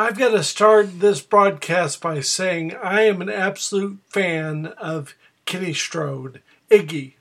[0.00, 5.74] I've got to start this broadcast by saying I am an absolute fan of Kenny
[5.74, 7.16] Strode, Iggy.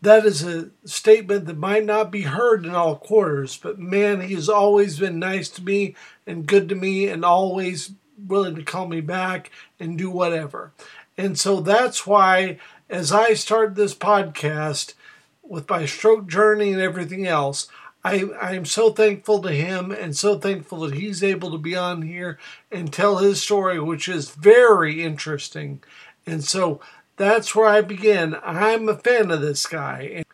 [0.00, 4.32] That is a statement that might not be heard in all quarters, but man, he
[4.32, 5.94] has always been nice to me
[6.26, 10.72] and good to me and always willing to call me back and do whatever.
[11.18, 12.58] And so that's why,
[12.88, 14.94] as I start this podcast
[15.42, 17.68] with my stroke journey and everything else,
[18.04, 22.02] I, I'm so thankful to him and so thankful that he's able to be on
[22.02, 22.38] here
[22.70, 25.82] and tell his story, which is very interesting.
[26.26, 26.80] And so
[27.16, 28.36] that's where I begin.
[28.42, 30.10] I'm a fan of this guy.
[30.16, 30.26] And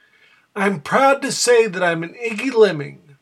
[0.56, 3.16] I'm proud to say that I'm an Iggy Lemming.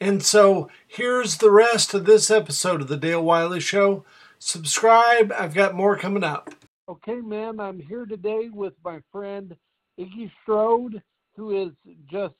[0.00, 4.04] And so here's the rest of this episode of the Dale Wiley Show.
[4.38, 6.50] Subscribe, I've got more coming up.
[6.88, 9.56] Okay, ma'am, I'm here today with my friend
[9.98, 11.02] Iggy Strode,
[11.34, 11.72] who is
[12.08, 12.34] just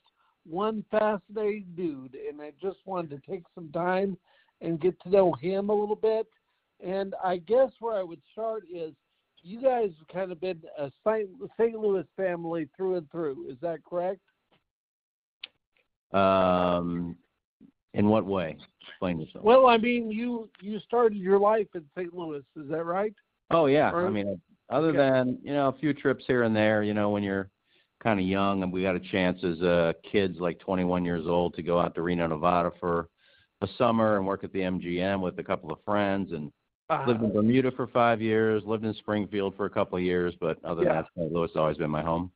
[0.49, 4.17] one fascinating dude, and I just wanted to take some time
[4.61, 6.27] and get to know him a little bit.
[6.85, 8.93] And I guess where I would start is
[9.43, 11.75] you guys have kind of been a St.
[11.75, 13.49] Louis family through and through.
[13.49, 14.21] Is that correct?
[16.13, 17.15] Um,
[17.93, 18.57] in what way?
[18.87, 19.43] Explain yourself.
[19.43, 22.13] Well, I mean, you you started your life in St.
[22.13, 22.43] Louis.
[22.55, 23.13] Is that right?
[23.51, 23.91] Oh yeah.
[23.91, 24.39] Or, I mean,
[24.69, 24.97] other okay.
[24.97, 27.49] than you know a few trips here and there, you know, when you're
[28.03, 31.53] kind of young, and we got a chance as uh, kids, like 21 years old,
[31.55, 33.09] to go out to Reno, Nevada for
[33.61, 36.51] a summer and work at the MGM with a couple of friends, and
[37.07, 40.63] lived in Bermuda for five years, lived in Springfield for a couple of years, but
[40.63, 40.89] other yeah.
[40.89, 41.33] than that, St.
[41.33, 42.31] Louis has always been my home.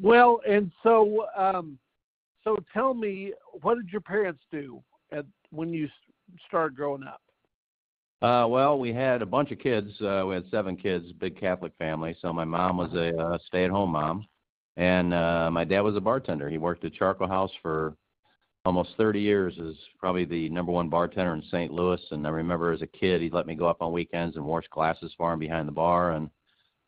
[0.00, 1.78] Well, and so, um,
[2.44, 3.32] so tell me,
[3.62, 5.88] what did your parents do at when you
[6.46, 7.20] started growing up?
[8.22, 9.90] Uh, well, we had a bunch of kids.
[10.00, 12.16] Uh, we had seven kids, big Catholic family.
[12.22, 14.26] So my mom was a uh, stay-at-home mom,
[14.76, 16.48] and uh, my dad was a bartender.
[16.48, 17.96] He worked at Charcoal House for
[18.66, 21.72] almost 30 years as probably the number one bartender in St.
[21.72, 22.00] Louis.
[22.10, 24.64] And I remember as a kid, he'd let me go up on weekends and wash
[24.70, 26.12] glasses for him behind the bar.
[26.12, 26.28] And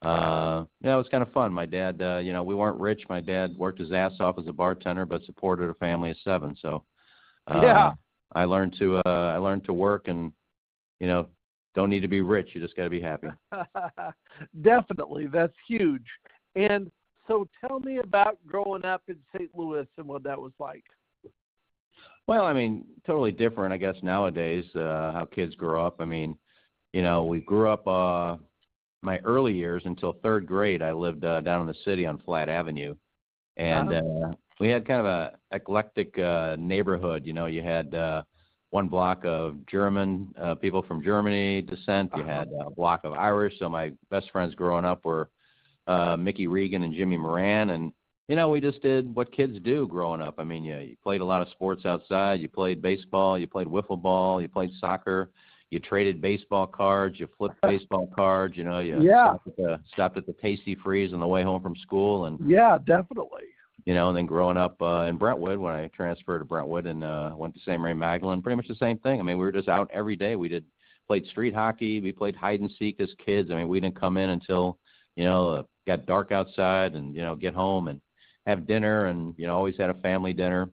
[0.03, 1.53] uh, yeah, it was kind of fun.
[1.53, 3.03] My dad, uh, you know, we weren't rich.
[3.09, 6.57] My dad worked his ass off as a bartender, but supported a family of seven.
[6.61, 6.85] So
[7.47, 7.93] uh, yeah,
[8.35, 10.33] I learned to uh, I learned to work and
[11.01, 11.29] you know
[11.75, 12.51] don't need to be rich.
[12.55, 13.29] You just got to be happy.
[14.63, 16.05] Definitely, that's huge.
[16.55, 16.91] And
[17.29, 19.51] so tell me about growing up in St.
[19.55, 20.85] Louis and what that was like.
[22.27, 25.97] Well, I mean, totally different, I guess, nowadays, uh, how kids grow up.
[26.01, 26.37] I mean,
[26.93, 28.37] you know, we grew up, uh,
[29.03, 32.49] my early years until third grade, I lived uh, down in the city on Flad
[32.49, 32.95] Avenue.
[33.57, 34.31] And uh-huh.
[34.31, 37.25] uh, we had kind of a eclectic uh, neighborhood.
[37.25, 38.23] You know, you had uh,
[38.71, 42.11] one block of German uh, people from Germany descent.
[42.17, 42.33] You uh-huh.
[42.33, 43.55] had a block of Irish.
[43.59, 45.31] So my best friends growing up were
[45.89, 47.93] uh, Mickey Regan and Jimmy Moran, and
[48.29, 50.35] you know we just did what kids do growing up.
[50.39, 52.41] I mean, you, you played a lot of sports outside.
[52.41, 55.31] You played baseball, you played wiffle ball, you played soccer.
[55.71, 58.57] You traded baseball cards, you flipped baseball cards.
[58.57, 59.35] You know, you yeah.
[59.35, 62.79] stopped at the stopped at the Tastee-Freez on the way home from school, and yeah,
[62.87, 63.45] definitely.
[63.85, 67.03] You know, and then growing up uh, in Brentwood, when I transferred to Brentwood and
[67.03, 67.81] uh, went to St.
[67.81, 69.19] Mary Magdalene, pretty much the same thing.
[69.19, 70.37] I mean, we were just out every day.
[70.37, 70.65] We did
[71.07, 73.51] played street hockey, we played hide and seek as kids.
[73.51, 74.79] I mean, we didn't come in until
[75.19, 78.01] you know, uh, got dark outside and, you know, get home and
[78.47, 80.71] have dinner and, you know, always had a family dinner.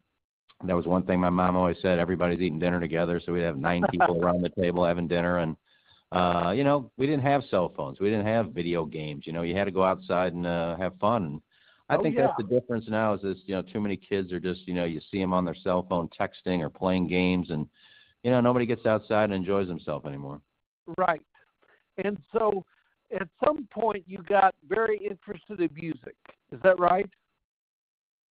[0.66, 3.20] That was one thing my mom always said, everybody's eating dinner together.
[3.26, 5.40] So we'd have nine people around the table having dinner.
[5.40, 5.58] And,
[6.12, 8.00] uh, you know, we didn't have cell phones.
[8.00, 9.24] We didn't have video games.
[9.26, 11.24] You know, you had to go outside and uh, have fun.
[11.24, 11.42] And
[11.90, 12.28] I oh, think yeah.
[12.28, 14.86] that's the difference now is this, you know, too many kids are just, you know,
[14.86, 17.68] you see them on their cell phone texting or playing games and,
[18.22, 20.40] you know, nobody gets outside and enjoys themselves anymore.
[21.00, 21.22] Right.
[22.04, 22.64] And so
[23.16, 26.16] at some point you got very interested in music.
[26.52, 27.09] Is that right?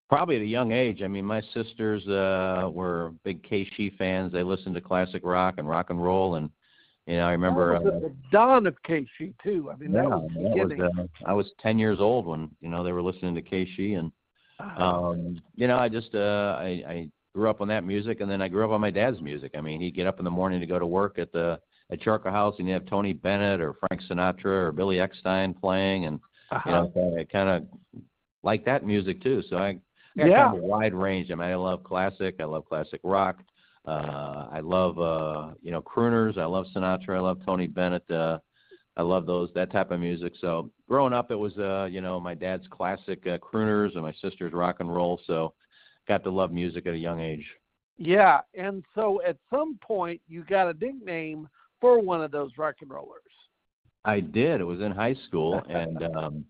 [0.09, 1.03] Probably at a young age.
[1.03, 4.33] I mean, my sisters uh, were big KSHE fans.
[4.33, 6.51] They listened to classic rock and rock and roll, and
[7.07, 9.71] you know, I remember uh, the dawn of KSHE too.
[9.73, 10.79] I mean, yeah, that was beginning.
[10.79, 13.43] That was, uh, I was ten years old when you know they were listening to
[13.43, 14.13] KSHE, and
[14.61, 14.85] uh-huh.
[14.85, 18.41] um, you know, I just uh, I, I grew up on that music, and then
[18.41, 19.53] I grew up on my dad's music.
[19.57, 21.59] I mean, he'd get up in the morning to go to work at the
[21.91, 26.07] at Charcoal House, and you have Tony Bennett or Frank Sinatra or Billy Eckstine playing,
[26.07, 26.21] and
[26.51, 26.89] uh-huh.
[26.95, 28.01] you know, I kind of
[28.43, 29.43] like that music too.
[29.49, 29.75] So I
[30.17, 30.45] got yeah.
[30.45, 31.31] kind of a wide range.
[31.31, 32.37] I mean, I love classic.
[32.41, 33.43] I love classic rock.
[33.87, 36.39] Uh, I love uh, you know crooners.
[36.39, 37.17] I love Sinatra.
[37.17, 38.11] I love Tony Bennett.
[38.11, 38.39] Uh,
[38.97, 40.33] I love those that type of music.
[40.41, 44.15] So growing up, it was uh, you know my dad's classic uh, crooners and my
[44.23, 45.21] sister's rock and roll.
[45.27, 45.53] So
[46.09, 47.45] got to love music at a young age.
[47.97, 51.49] Yeah, and so at some point you got a nickname
[51.81, 53.21] for one of those rock and rollers?
[54.05, 54.61] I did.
[54.61, 56.45] It was in high school, and um,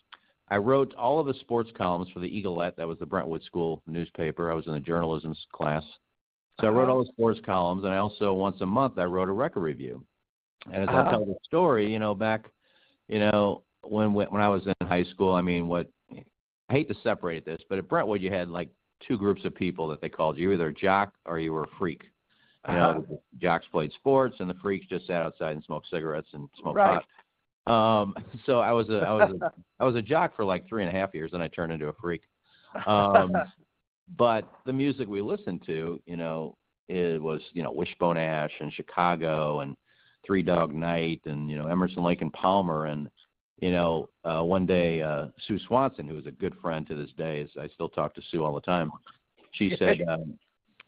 [0.48, 2.76] I wrote all of the sports columns for the Eaglet.
[2.76, 4.50] That was the Brentwood School newspaper.
[4.50, 5.84] I was in the journalism class,
[6.60, 6.68] So uh-huh.
[6.68, 9.32] I wrote all the sports columns, and I also once a month I wrote a
[9.32, 10.04] record review.
[10.66, 11.04] And as uh-huh.
[11.06, 12.46] I tell the story, you know, back,
[13.08, 16.94] you know, when when I was in high school, I mean, what I hate to
[17.02, 18.68] separate this, but at Brentwood you had like
[19.06, 21.78] two groups of people that they called you, either a jock or you were a
[21.78, 22.02] freak.
[22.66, 22.92] You uh-huh.
[22.92, 26.76] know, jocks played sports, and the freaks just sat outside and smoked cigarettes and smoked
[26.76, 27.00] right.
[27.00, 27.04] pot.
[27.66, 28.14] Um,
[28.46, 30.94] so I was a I was a, I was a jock for like three and
[30.94, 32.22] a half years, and I turned into a freak.
[32.86, 33.32] Um,
[34.16, 36.56] but the music we listened to, you know,
[36.88, 39.76] it was you know Wishbone Ash and Chicago and
[40.26, 43.08] Three Dog Night and you know Emerson Lake and Palmer and
[43.60, 47.10] you know uh, one day uh, Sue Swanson, who is a good friend to this
[47.16, 48.90] day, is I still talk to Sue all the time.
[49.52, 50.36] She said, um,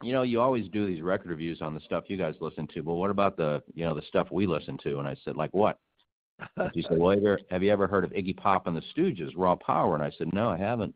[0.03, 2.83] you know, you always do these record reviews on the stuff you guys listen to,
[2.83, 4.99] but what about the you know the stuff we listen to?
[4.99, 5.79] And I said, like what?
[6.75, 8.83] She said, well, have you, ever, have you ever heard of Iggy Pop and the
[8.95, 9.95] Stooges, Raw Power?
[9.95, 10.95] And I said, no, I haven't.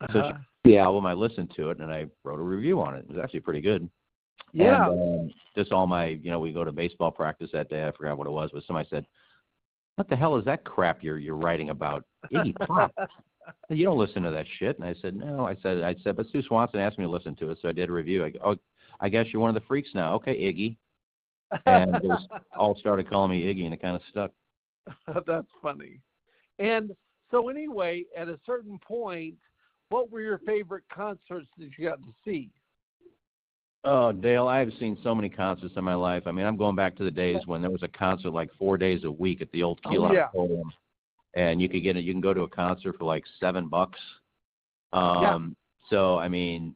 [0.00, 0.12] Uh-huh.
[0.12, 0.32] So
[0.64, 3.06] she, the album, I listened to it and I wrote a review on it.
[3.08, 3.88] It was actually pretty good.
[4.52, 4.88] Yeah.
[4.88, 7.86] And, um, just all my, you know, we go to baseball practice that day.
[7.86, 9.06] I forgot what it was, but somebody said,
[9.96, 12.92] "What the hell is that crap you're you're writing about Iggy Pop?
[13.68, 16.26] you don't listen to that shit." And I said, "No." I said, "I said, but
[16.30, 18.24] Sue Swanson asked me to listen to it, so I did a review.
[18.24, 18.56] I go, oh,
[19.00, 20.14] I guess you're one of the freaks now.
[20.14, 20.76] Okay, Iggy."
[21.66, 22.08] And they
[22.56, 24.30] all started calling me Iggy, and it kind of stuck.
[25.26, 26.00] That's funny.
[26.58, 26.94] And
[27.30, 29.34] so, anyway, at a certain point,
[29.88, 32.50] what were your favorite concerts that you got to see?
[33.84, 36.22] Oh, Dale, I've seen so many concerts in my life.
[36.26, 38.78] I mean, I'm going back to the days when there was a concert like four
[38.78, 40.26] days a week at the old Kiel oh, yeah.
[40.26, 40.72] Auditorium,
[41.34, 42.04] and you could get it.
[42.04, 43.98] You can go to a concert for like seven bucks.
[44.92, 45.38] Um, yeah.
[45.90, 46.74] So, I mean,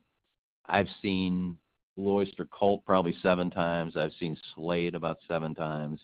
[0.66, 1.56] I've seen
[1.98, 3.96] Oyster Cult probably seven times.
[3.96, 6.00] I've seen Slade about seven times.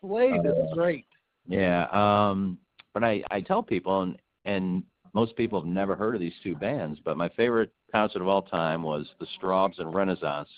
[0.00, 1.06] Slade uh, is great.
[1.48, 1.86] Yeah.
[1.92, 2.58] Um,
[2.94, 4.82] but I I tell people, and and
[5.14, 8.42] most people have never heard of these two bands, but my favorite concert of all
[8.42, 10.48] time was the Strawbs and Renaissance.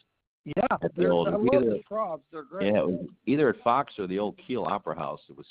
[0.45, 2.23] Yeah, at the old, I love either, the Strawbs.
[2.33, 2.73] They're great.
[2.73, 5.21] Yeah, it was either at Fox or the old Kiel Opera House.
[5.29, 5.47] It was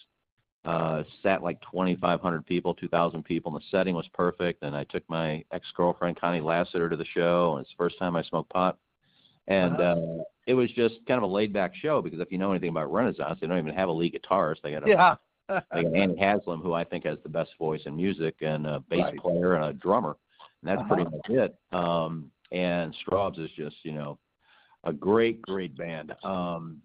[0.68, 4.64] uh sat like 2,500 people, 2,000 people, and the setting was perfect.
[4.64, 8.16] And I took my ex-girlfriend Connie Lassiter to the show, and it's the first time
[8.16, 8.78] I smoked pot.
[9.48, 10.02] And uh-huh.
[10.20, 12.92] uh it was just kind of a laid-back show because if you know anything about
[12.92, 14.62] Renaissance, they don't even have a lead guitarist.
[14.64, 15.16] They got a yeah.
[15.74, 18.80] they got Annie Haslam, who I think has the best voice in music, and a
[18.90, 19.18] bass Right.
[19.20, 20.16] player and a drummer.
[20.62, 21.18] And that's pretty Uh-huh.
[21.18, 21.76] much it.
[21.78, 24.18] Um, and Strawbs is just, you know,
[24.86, 26.14] a great, great band.
[26.24, 26.82] Um,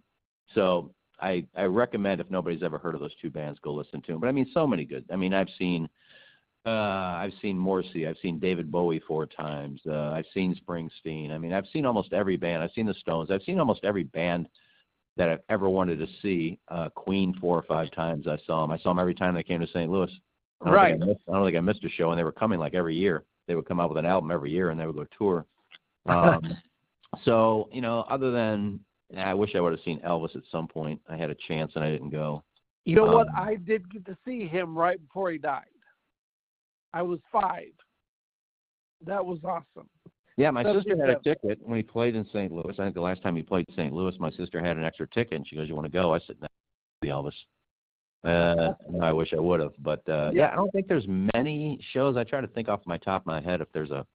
[0.54, 4.12] so I I recommend if nobody's ever heard of those two bands, go listen to
[4.12, 4.20] them.
[4.20, 5.04] But I mean, so many good.
[5.10, 5.88] I mean, I've seen
[6.66, 11.32] uh, I've seen Morrissey, I've seen David Bowie four times, uh, I've seen Springsteen.
[11.32, 12.62] I mean, I've seen almost every band.
[12.62, 13.30] I've seen the Stones.
[13.30, 14.48] I've seen almost every band
[15.16, 16.58] that I've ever wanted to see.
[16.68, 18.70] Uh, Queen four or five times I saw them.
[18.70, 19.90] I saw them every time they came to St.
[19.90, 20.10] Louis.
[20.64, 20.94] I Right.
[20.94, 22.94] I, missed, I don't think I missed a show, and they were coming like every
[22.94, 23.24] year.
[23.48, 25.46] They would come out with an album every year, and they would go tour.
[26.04, 26.56] Um,
[27.24, 28.80] so you know, other than
[29.16, 31.00] I wish I would have seen Elvis at some point.
[31.08, 32.42] I had a chance and I didn't go.
[32.84, 33.28] You know what?
[33.28, 35.64] Um, I did get to see him right before he died.
[36.92, 37.72] I was five.
[39.06, 39.88] That was awesome.
[40.36, 42.50] Yeah, my That's sister had a ticket when he played in St.
[42.50, 42.74] Louis.
[42.78, 43.92] I think the last time he played St.
[43.92, 46.20] Louis, my sister had an extra ticket, and she goes, "You want to go?" I
[46.20, 46.48] said, "No,
[47.02, 47.32] the Elvis."
[48.24, 51.80] Uh, no, I wish I would have, but uh, yeah, I don't think there's many
[51.92, 52.16] shows.
[52.16, 54.06] I try to think off my top of my head if there's a.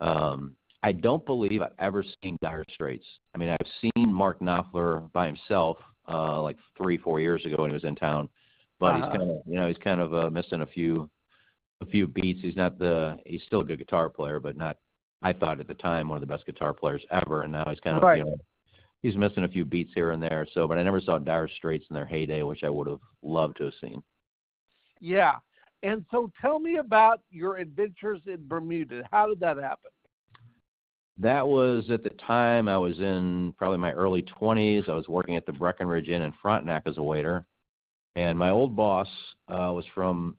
[0.00, 3.06] Um, I don't believe I've ever seen Dire Straits.
[3.34, 7.70] I mean, I've seen Mark Knopfler by himself, uh, like three, four years ago when
[7.70, 8.28] he was in town,
[8.78, 8.96] but Uh-huh.
[9.10, 11.08] he's kind of, you know, he's kind of uh, missing a few,
[11.80, 12.42] a few beats.
[12.42, 14.76] He's not the, he's still a good guitar player, but not.
[15.22, 17.80] I thought at the time one of the best guitar players ever, and now he's
[17.80, 18.18] kind of, Right.
[18.18, 18.36] you know,
[19.00, 20.46] he's missing a few beats here and there.
[20.52, 23.56] So, but I never saw Dire Straits in their heyday, which I would have loved
[23.56, 24.02] to have seen.
[25.00, 25.36] Yeah.
[25.82, 29.08] And so tell me about your adventures in Bermuda.
[29.10, 29.90] How did that happen?
[31.18, 34.88] That was at the time I was in probably my early 20s.
[34.88, 37.44] I was working at the Breckenridge Inn in Frontenac as a waiter,
[38.16, 39.08] and my old boss
[39.48, 40.36] uh, was from,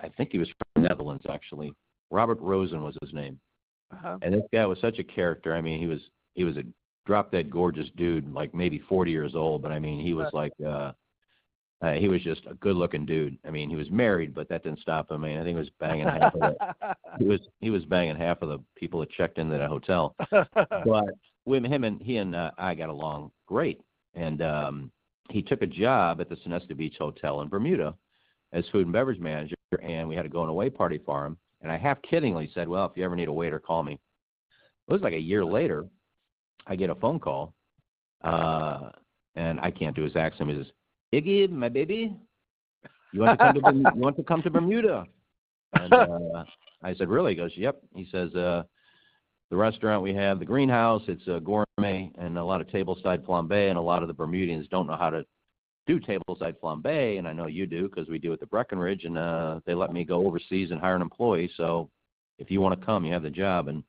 [0.00, 1.72] I think he was from the Netherlands actually.
[2.10, 3.38] Robert Rosen was his name,
[3.92, 4.18] Uh-huh.
[4.22, 5.54] and this guy was such a character.
[5.54, 6.00] I mean, he was
[6.34, 6.62] he was a
[7.06, 10.52] drop dead gorgeous dude, like maybe 40 years old, but I mean, he was like.
[10.66, 10.92] uh
[11.80, 13.38] uh, he was just a good looking dude.
[13.46, 15.24] I mean, he was married, but that didn't stop him.
[15.24, 16.56] I mean, I think he was banging half of the
[17.18, 20.14] he was he was banging half of the people that checked into that hotel.
[20.52, 21.10] But
[21.44, 23.80] with him and he and uh, I got along great,
[24.14, 24.90] and um,
[25.30, 27.94] he took a job at the Sonesta Beach Hotel in Bermuda
[28.52, 31.36] as food and beverage manager, and we had a going away party for him.
[31.62, 34.92] And I half kiddingly said, "Well, if you ever need a waiter, call me." It
[34.92, 35.86] was like a year later,
[36.66, 37.54] I get a phone call,
[38.22, 38.90] uh,
[39.36, 40.50] and I can't do his accent.
[40.50, 40.72] He says,
[41.14, 42.16] "Iggy, my baby,
[43.12, 45.06] you want to come to Berm- you want to come to Bermuda?"
[45.74, 46.44] And uh,
[46.82, 48.62] I said, "Really?" He goes, "Yep." He says, uh,
[49.50, 51.02] the restaurant we have, the greenhouse.
[51.08, 54.66] It's a gourmet and a lot of tableside flambe, and a lot of the Bermudians
[54.68, 55.24] don't know how to
[55.86, 59.16] do tableside flambe, and I know you do because we do at the Breckenridge, and
[59.16, 61.50] uh, they let me go overseas and hire an employee.
[61.56, 61.88] So
[62.38, 63.68] if you want to come, you have the job.
[63.68, 63.82] And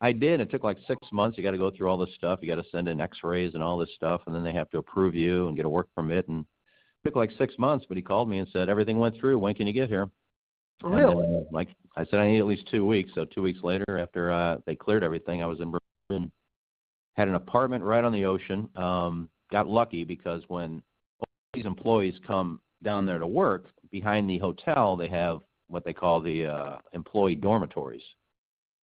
[0.00, 0.40] I did.
[0.40, 1.36] It took like six months.
[1.36, 2.38] You got to go through all this stuff.
[2.42, 4.78] You got to send in X-rays and all this stuff, and then they have to
[4.78, 6.26] approve you and get a work permit.
[6.28, 7.84] And it took like six months.
[7.88, 9.38] But he called me and said everything went through.
[9.38, 10.08] When can you get here?
[10.82, 11.24] Really?
[11.24, 13.10] And, uh, like I said, I need at least two weeks.
[13.14, 15.70] So two weeks later, after uh, they cleared everything, I was in
[16.08, 16.30] Bermuda.
[17.16, 18.68] Had an apartment right on the ocean.
[18.76, 20.82] Um, got lucky because when
[21.52, 26.20] these employees come down there to work, behind the hotel they have what they call
[26.20, 28.02] the uh, employee dormitories,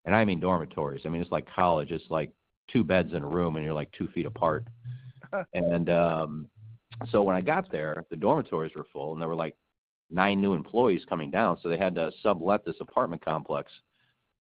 [0.04, 1.02] and I mean dormitories.
[1.04, 1.90] I mean it's like college.
[1.90, 2.30] It's like
[2.72, 4.64] two beds in a room, and you're like two feet apart.
[5.54, 6.46] and um,
[7.10, 9.56] so when I got there, the dormitories were full, and there were like
[10.10, 13.70] nine new employees coming down, so they had to sublet this apartment complex,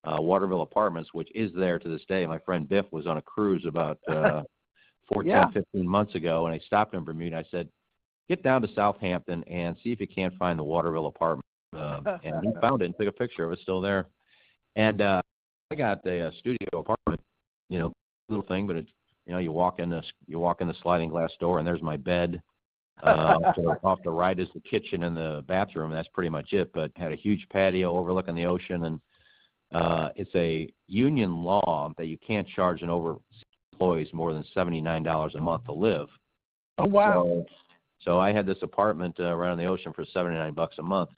[0.06, 2.26] uh, Waterville Apartments, which is there to this day.
[2.26, 4.44] My friend Biff was on a cruise about uh,
[5.14, 5.50] 14, Yeah.
[5.52, 7.38] 15 months ago, and I stopped in Bermuda.
[7.38, 7.70] I said,
[8.30, 11.46] "Get down to Southampton and see if you can't find the Waterville apartment."
[11.76, 14.08] Uh, and he found it and took a picture of it, still there.
[14.76, 15.22] And uh,
[15.72, 17.22] I got a, uh studio apartment,
[17.70, 17.94] you know,
[18.30, 18.90] little thing, but it's
[19.28, 21.82] you know, you walk in this, you walk in the sliding glass door, and there's
[21.82, 22.42] my bed.
[23.04, 25.92] Uh, off, the, off the right is the kitchen and the bathroom.
[25.92, 26.72] And that's pretty much it.
[26.74, 29.02] But had a huge patio overlooking the ocean, and
[29.74, 33.18] uh, it's a union law that you can't charge an over
[33.74, 36.08] employees more than seventy nine dollars a month to live.
[36.78, 37.24] Oh wow.
[37.24, 37.46] So,
[38.04, 40.84] so I had this apartment uh, right on the ocean for seventy nine bucks a
[40.84, 41.10] month.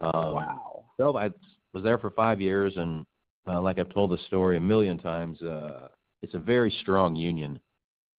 [0.00, 0.84] Um, wow.
[0.96, 1.30] so I
[1.74, 3.04] was there for five years, and
[3.48, 5.88] uh, like I've told the story a million times, uh,
[6.22, 7.58] it's a very strong union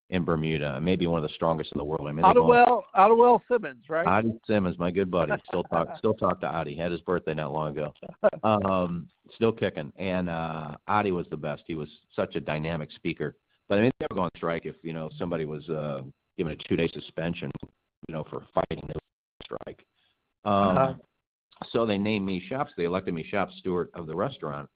[0.09, 2.07] in Bermuda, maybe one of the strongest in the world.
[2.07, 4.07] I mean, Ottiwell, Ottiwell Simmons, right?
[4.07, 6.75] Adi Simmons, my good buddy, still talk still talk to Adi.
[6.75, 7.93] Had his birthday not long ago.
[8.43, 9.91] Um, still kicking.
[9.97, 11.63] And uh Adi was the best.
[11.67, 13.35] He was such a dynamic speaker.
[13.67, 16.01] But I mean they would go on strike if, you know, somebody was uh
[16.37, 17.51] given a two day suspension,
[18.07, 18.99] you know, for fighting the
[19.43, 19.85] strike.
[20.45, 20.93] Um Uh-huh.
[21.71, 24.67] so they named me shops they elected me shop steward of the restaurant.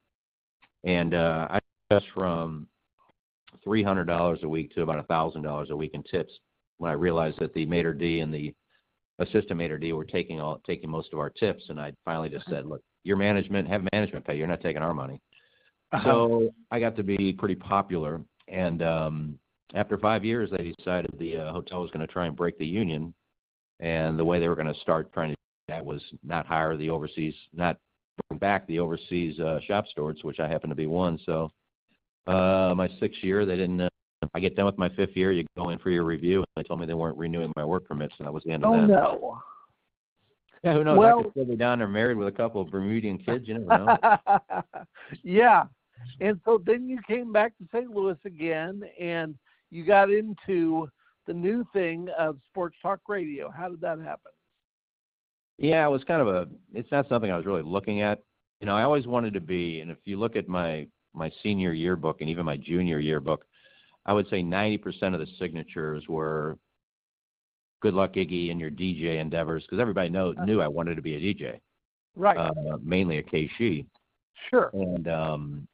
[0.83, 1.59] And uh I
[1.91, 2.67] just from
[3.63, 6.33] three hundred dollars a week to about a thousand dollars a week in tips
[6.77, 8.53] when I realized that the maitre d and the
[9.19, 12.49] assistant maitre d were taking all taking most of our tips, and I finally just
[12.49, 14.37] said, "Look, your management have management pay.
[14.37, 15.19] You're not taking our money."
[15.91, 16.03] Uh-huh.
[16.03, 19.39] So I got to be pretty popular, and um,
[19.75, 22.65] after five years, they decided the uh, hotel was going to try and break the
[22.65, 23.13] union,
[23.79, 26.75] and the way they were going to start trying to do that was not hire
[26.75, 27.77] the overseas, not
[28.39, 31.19] back the overseas uh, shop stewards, which I happen to be one.
[31.25, 31.51] So
[32.27, 33.81] uh, my sixth year, they didn't.
[33.81, 33.89] Uh,
[34.33, 36.67] I get done with my fifth year, you go in for your review, and they
[36.67, 38.81] told me they weren't renewing my work permits, and that was the end of oh
[38.81, 38.87] that.
[38.87, 39.41] no.
[40.63, 40.97] Yeah, who knows?
[40.97, 43.47] Well- I could still be down there married with a couple of Bermudian kids.
[43.47, 44.17] You never know.
[45.23, 45.63] yeah.
[46.21, 47.89] And so then you came back to St.
[47.89, 49.35] Louis again and
[49.71, 50.89] you got into
[51.27, 53.49] the new thing of sports talk radio.
[53.49, 54.31] How did that happen?
[55.57, 56.47] Yeah, it was kind of a.
[56.73, 58.19] It's not something I was really looking at.
[58.59, 61.73] You know, I always wanted to be, and if you look at my my senior
[61.73, 63.45] yearbook and even my junior yearbook,
[64.05, 66.57] I would say 90% of the signatures were
[67.81, 71.15] "Good luck, Iggy, in your DJ endeavors," because everybody know, knew I wanted to be
[71.15, 71.59] a DJ,
[72.15, 72.37] Right.
[72.37, 73.85] uh, mainly a KC.
[74.49, 74.69] sure.
[74.73, 75.67] and um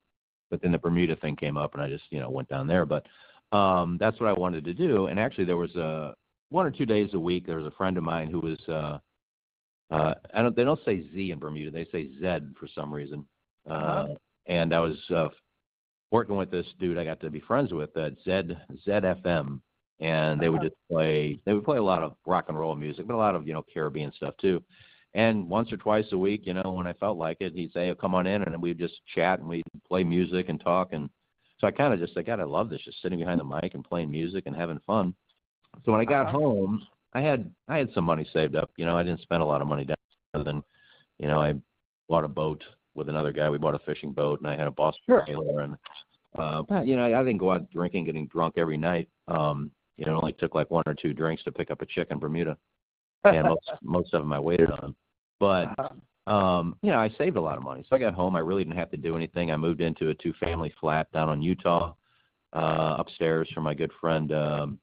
[0.51, 2.85] but then the Bermuda thing came up and I just, you know, went down there.
[2.85, 3.05] But
[3.51, 5.07] um that's what I wanted to do.
[5.07, 6.15] And actually there was a
[6.49, 8.97] one or two days a week there was a friend of mine who was uh
[9.91, 13.25] uh I don't they don't say Z in Bermuda, they say Z for some reason.
[13.69, 14.07] Uh
[14.47, 15.29] and I was uh
[16.11, 18.55] working with this dude I got to be friends with at Z
[18.87, 19.61] ZFM
[19.99, 20.69] and they would Uh-huh.
[20.69, 23.35] just play they would play a lot of rock and roll music, but a lot
[23.35, 24.63] of, you know, Caribbean stuff too.
[25.15, 27.89] And once or twice a week, you know, when I felt like it, he'd say,
[27.89, 30.93] oh, "Come on in," and we'd just chat and we'd play music and talk.
[30.93, 31.09] And
[31.57, 33.73] so I kind of just, I God, I love this, just sitting behind the mic
[33.73, 35.15] and playing music and having fun.
[35.83, 36.37] So when I got Uh-huh.
[36.37, 38.71] home, I had I had some money saved up.
[38.77, 39.97] You know, I didn't spend a lot of money down
[40.33, 40.63] other than,
[41.17, 41.53] you know, I
[42.07, 42.63] bought a boat
[42.95, 43.49] with another guy.
[43.49, 45.23] We bought a fishing boat, and I had a Boston Sure.
[45.25, 45.61] trailer.
[45.61, 45.77] And
[46.37, 49.09] uh, you know, I, I didn't go out drinking, getting drunk every night.
[49.27, 51.85] Um, you know, it only took like one or two drinks to pick up a
[51.85, 52.57] chick in Bermuda,
[53.23, 54.95] and most most of them I waited on.
[55.39, 56.33] But Uh-huh.
[56.33, 57.83] um, you know, I saved a lot of money.
[57.89, 58.35] So I got home.
[58.35, 59.51] I really didn't have to do anything.
[59.51, 61.93] I moved into a two family flat down on Utah,
[62.53, 64.79] uh, upstairs from my good friend um,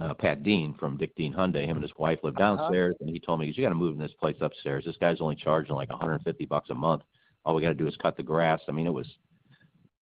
[0.00, 1.64] uh, Pat Dean from Dick Dean Hyundai.
[1.64, 2.56] Him and his wife live Uh-huh.
[2.56, 4.84] downstairs, and he told me, "You got to move in this place upstairs.
[4.84, 7.02] This guy's only charging like 150 bucks a month.
[7.44, 8.60] All we got to do is cut the grass.
[8.68, 9.06] I mean, it was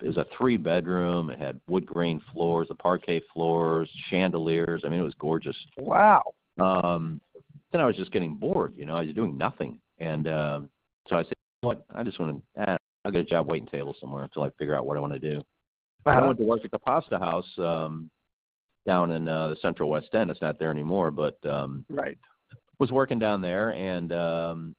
[0.00, 1.30] it was a three bedroom.
[1.30, 4.82] It had wood grain floors, the parquet floors, chandeliers.
[4.84, 6.22] I mean, it was gorgeous wow.
[6.60, 7.20] um,
[7.70, 8.74] then I was just getting bored.
[8.76, 10.68] You know, I was doing nothing, and um,
[11.08, 11.84] so I said, "What?
[11.94, 12.70] I just want to.
[12.70, 15.12] Eh, I'll get a job waiting table somewhere until I figure out what I want
[15.14, 15.42] to do.
[16.06, 16.18] Uh-huh.
[16.18, 18.10] I went to work at the Pasta House um,
[18.86, 20.30] down in uh, the Central West End.
[20.30, 22.18] It's not there anymore, but um, Right.
[22.78, 24.74] was working down there, and um,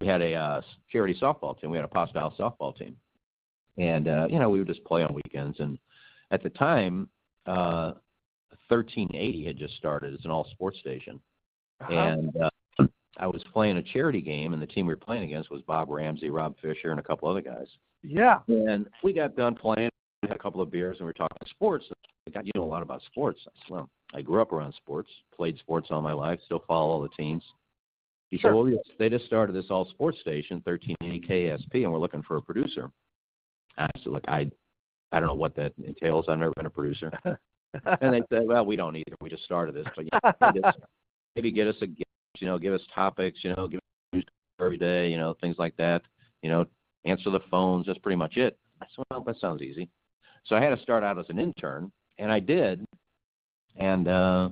[0.00, 0.60] we had a uh,
[0.90, 1.70] charity softball team.
[1.70, 2.96] We had a House softball team,
[3.78, 5.60] and uh, you know we would just play on weekends.
[5.60, 5.78] And
[6.30, 7.08] at the time,
[7.46, 7.92] uh,
[8.68, 10.14] 1380 had just started.
[10.14, 11.20] It's an all sports station,
[11.80, 11.92] Uh-huh.
[11.92, 12.50] and uh,
[13.18, 15.90] I was playing a charity game, and the team we were playing against was Bob
[15.90, 17.66] Ramsey, Rob Fisher, and a couple other guys.
[18.02, 18.38] yeah.
[18.48, 19.90] And we got done playing,
[20.22, 21.84] we had a couple of beers, and we were talking sports.
[22.26, 23.40] I got you know a lot about sports.
[23.46, 26.90] I said, well, I grew up around sports, played sports all my life, still follow
[26.90, 27.42] all the teams.
[28.30, 28.50] He Sure.
[28.50, 32.36] said, well, they just started this all sports station, 1380 KSP, and we're looking for
[32.36, 32.90] a producer.
[33.78, 34.50] I said, look, I,
[35.12, 36.26] I don't know what that entails.
[36.28, 37.12] I've never been a producer.
[37.24, 39.16] and they said, well, we don't either.
[39.20, 40.10] We just started this, but you
[40.60, 40.72] know,
[41.36, 41.86] maybe get us a
[42.40, 44.24] you know, give us topics, you know, give us news
[44.60, 46.02] every day, you know, things like that.
[46.42, 46.66] You know,
[47.04, 47.86] answer the phones.
[47.86, 48.58] That's pretty much it.
[48.82, 49.88] I said, well, that sounds easy.
[50.44, 52.86] So I had to start out as an intern, and I did,
[53.76, 54.48] and uh,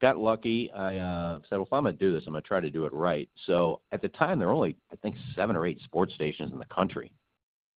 [0.00, 0.70] got lucky.
[0.72, 2.70] I uh, said, well, if I'm going to do this, I'm going to try to
[2.70, 3.28] do it right.
[3.46, 6.58] So at the time, there were only, I think, seven or eight sports stations in
[6.58, 7.12] the country,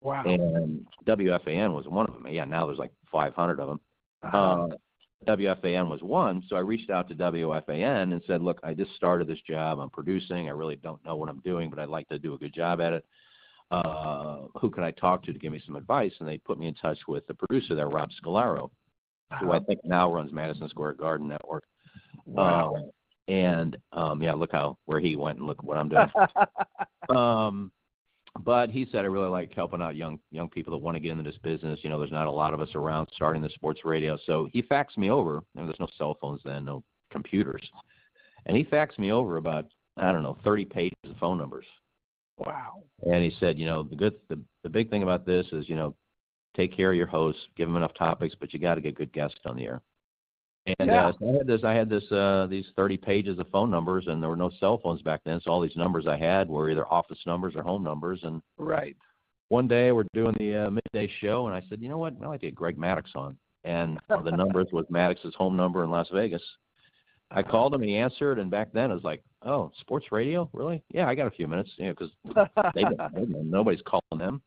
[0.01, 0.24] wow.
[0.25, 2.27] and WFAN was one of them.
[2.30, 3.80] Yeah, now there's like 500 of them.
[4.24, 4.38] Uh-huh.
[4.38, 4.68] Uh,
[5.27, 9.27] WFAN was one, so I reached out to WFAN and said, "Look, I just started
[9.27, 9.80] this job.
[9.80, 10.48] I'm producing.
[10.48, 12.82] I really don't know what I'm doing, but I'd like to do a good job
[12.82, 13.06] at it.
[13.72, 16.68] Uh, who can I talk to to give me some advice?" And they put me
[16.68, 18.70] in touch with the producer there, Rob Scalaro,
[19.40, 21.63] who I think now runs Madison Square Garden Network.
[22.25, 22.75] wow.
[22.75, 22.90] Um,
[23.28, 26.12] and um, yeah, look how where he went and look what I'm doing.
[27.18, 27.72] um,
[28.42, 31.12] but he said I really like helping out young young people that want to get
[31.12, 31.80] into this business.
[31.84, 34.62] You know, there's not a lot of us around starting the sports radio, so he
[34.62, 35.44] faxed me over.
[35.56, 37.63] And there's no cell phones then, no computers,
[38.46, 41.66] and he faxed me over about I don't know 30 pages of phone numbers.
[42.38, 42.84] wow.
[43.06, 45.75] And he said, you know, the good the the big thing about this is you
[45.75, 45.96] know,
[46.55, 49.12] take care of your hosts, give them enough topics, but you got to get good
[49.13, 49.81] guests on the air.
[50.79, 51.07] And Yeah.
[51.07, 54.07] uh, so I had this, I had this, uh, these 30 pages of phone numbers,
[54.07, 55.42] and there were no cell phones back then.
[55.42, 58.24] So all these numbers I had were either office numbers or home numbers.
[58.24, 58.96] And Right.
[59.50, 62.27] one day we're doing the uh, midday show, and I said, you know what, I'd
[62.27, 63.37] like to get Greg Maddux on.
[63.66, 66.44] And one of the numbers was Maddux's home number in Las Vegas.
[67.31, 68.39] I called him, he answered.
[68.39, 70.81] And back then it was like, oh, sports radio, really?
[70.94, 72.11] Yeah, I got a few minutes, you know, because
[73.16, 74.42] nobody's calling them.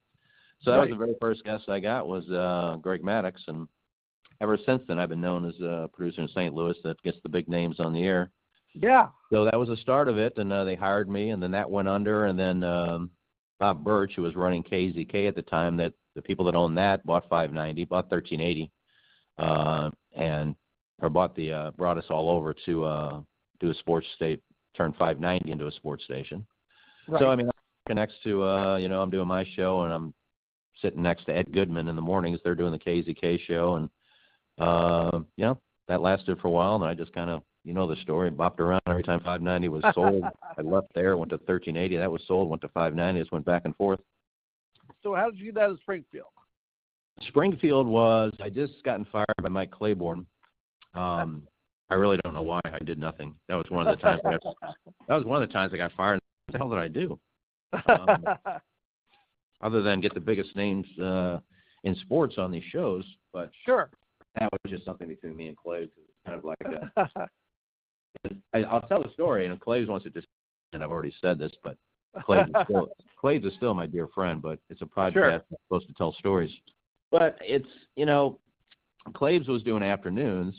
[0.62, 3.68] So that was the very first guest I got was uh, Greg Maddux, and
[4.40, 6.54] ever since then I've been known as a producer in St.
[6.54, 8.30] Louis that gets the big names on the air.
[8.74, 9.08] yeah.
[9.32, 11.70] So that was the start of it, and uh, they hired me, and then that
[11.70, 13.10] went under, and then um,
[13.58, 17.04] Bob Birch, who was running KZK at the time, that the people that owned that
[17.06, 18.70] bought 590, bought 1380,
[19.38, 20.54] uh, and
[21.00, 23.20] or bought the uh, brought us all over to uh,
[23.60, 24.40] do a sports state,
[24.76, 26.46] turn 590 into a sports station.
[27.08, 27.20] Right.
[27.20, 27.50] So I mean,
[27.88, 30.14] next to uh, you know, I'm doing my show and I'm
[30.80, 32.40] sitting next to Ed Goodman in the mornings.
[32.42, 33.90] They're doing the KZK show, and
[34.58, 35.58] uh, know,
[35.88, 36.76] that lasted for a while.
[36.76, 39.84] And I just kind of, you know, the story bopped around every time 590 was
[39.94, 40.24] sold.
[40.24, 41.96] I left there, went to 1380.
[41.96, 42.48] That was sold.
[42.48, 43.20] Went to 590.
[43.20, 44.00] Just went back and forth.
[45.02, 46.28] so how did you get out of Springfield?
[47.28, 50.26] Springfield was I just gotten fired by Mike Claiborne.
[50.94, 51.42] Um,
[51.88, 53.34] I really don't know why I did nothing.
[53.48, 54.42] That was one of the times I got,
[55.08, 56.20] that was one of the times I got fired.
[56.46, 57.18] What the hell did I do?
[57.88, 58.24] Um,
[59.62, 61.38] other than get the biggest names uh,
[61.84, 63.04] in sports on these shows.
[63.32, 63.90] But sure.
[64.38, 65.88] that was just something between me and Clay.
[66.24, 67.28] Kind of like a,
[68.54, 70.26] I, I'll tell the story, and Clay's wants to just,
[70.72, 71.76] and I've already said this, but
[72.24, 72.88] Clay's is still
[73.20, 75.42] Clay's is still my dear friend, but it's a podcast Sure.
[75.68, 76.50] supposed to tell stories.
[77.10, 78.38] But it's you know,
[79.14, 80.54] Claves was doing afternoons,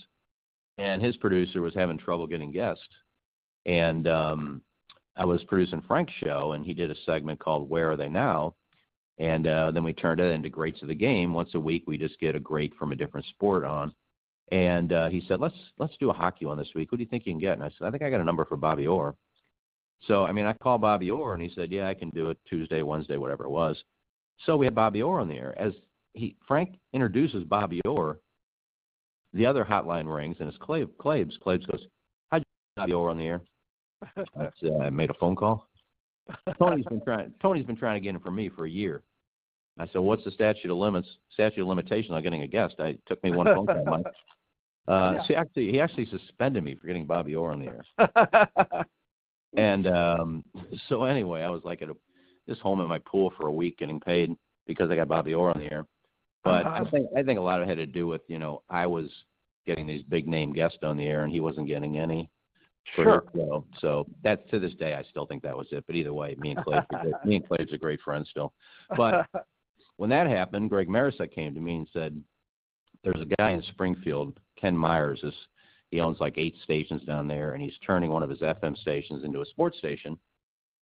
[0.78, 2.88] and his producer was having trouble getting guests,
[3.66, 4.62] and um,
[5.18, 8.56] I was producing Frank's show, and he did a segment called "Where Are They Now,"
[9.20, 11.34] and uh, then we turned it into Greats of the Game.
[11.34, 13.94] Once a week, we just get a great from a different sport on.
[14.52, 16.92] And uh, he said, "Let's let's do a hockey one this week.
[16.92, 18.26] What do you think you can get?" And I said, "I think I got a
[18.26, 19.16] number for Bobby Orr."
[20.08, 22.38] So I mean, I called Bobby Orr, and he said, "Yeah, I can do it
[22.48, 23.76] Tuesday, Wednesday, whatever it was."
[24.46, 25.56] So we had Bobby Orr on the air.
[25.58, 25.74] As
[26.14, 28.20] he Frank introduces Bobby Orr,
[29.34, 30.90] the other hotline rings, and it's Clave.
[30.98, 31.38] Claves.
[31.44, 31.86] Claves goes,
[32.32, 33.42] "How'd you get Bobby Orr on the air?"
[34.16, 35.68] I said, "I made a phone call."
[36.58, 37.34] Tony's been trying.
[37.42, 39.04] Tony's been trying to get him for me for a year.
[39.80, 41.08] I said, "What's the statute of limits?
[41.32, 44.06] Statute of limitations on getting a guest?" I it took me one phone call, Mike.
[44.90, 45.24] Uh, Yeah.
[45.28, 48.86] so actually, he actually suspended me for getting Bobby Orr on the air.
[49.56, 50.44] And um,
[50.88, 51.96] so anyway, I was like at a,
[52.48, 54.36] just home at my pool for a week getting paid
[54.66, 55.86] because I got Bobby Orr on the air.
[56.44, 56.84] But Uh-huh.
[56.86, 58.86] I think I think a lot of it had to do with you know I
[58.86, 59.10] was
[59.66, 62.30] getting these big name guests on the air and he wasn't getting any.
[62.96, 63.26] Sure.
[63.36, 63.66] show.
[63.80, 65.84] So that to this day, I still think that was it.
[65.88, 66.82] But either way, me and Clay,
[67.26, 68.54] me and Clay's a great friend still.
[68.96, 69.28] But
[69.98, 72.24] when that happened, Greg Marecek came to me and said,
[73.04, 75.20] "There's a guy in Springfield, Ken Myers.
[75.24, 75.34] Is
[75.92, 79.24] he owns like eight stations down there, and he's turning one of his FM stations
[79.24, 80.18] into a sports station."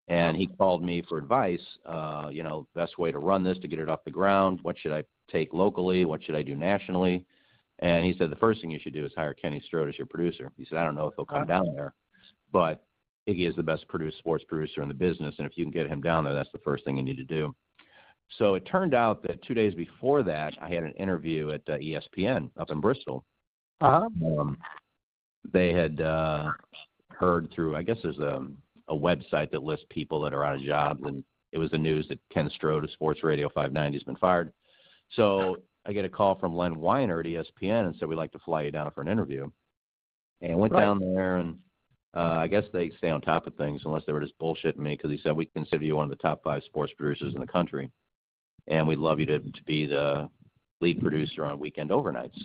[0.08, 1.66] And he called me for advice.
[1.86, 4.60] Uh, you know, best way to run this to get it off the ground.
[4.62, 6.06] What should I take locally?
[6.06, 7.26] What should I do nationally?
[7.80, 10.08] And he said the first thing you should do is hire Kenny Strode as your
[10.08, 10.52] producer.
[10.58, 11.94] He said I don't know if he'll come down there,
[12.52, 12.86] but
[13.28, 15.88] Iggy is the best produced sports producer in the business, and if you can get
[15.88, 17.56] him down there, that's the first thing you need to do.
[18.38, 21.78] So it turned out that two days before that, I had an interview at uh,
[21.78, 23.24] ESPN up in Bristol.
[23.82, 24.08] uh-huh.
[24.40, 24.58] Um,
[25.54, 26.52] they had uh,
[27.10, 28.46] heard through, I guess there's a,
[28.88, 32.08] a website that lists people that are out of jobs, and it was the news
[32.10, 34.52] that Ken Strode of Sports Radio 590 has been fired.
[35.12, 38.40] So I get a call from Len Weiner at ESPN and said, We'd like to
[38.40, 39.50] fly you down for an interview.
[40.42, 40.82] And I went Right.
[40.82, 41.58] down there, and
[42.16, 44.96] uh, I guess they stay on top of things unless they were just bullshitting me
[44.96, 47.48] because he said, We consider you one of the top five sports producers in the
[47.48, 47.92] country,
[48.68, 50.30] and we'd love you to, to be the
[50.82, 52.40] lead producer on weekend overnights.